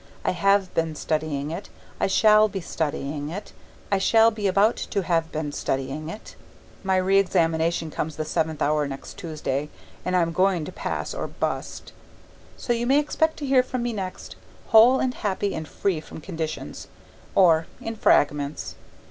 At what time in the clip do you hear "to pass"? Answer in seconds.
10.65-11.13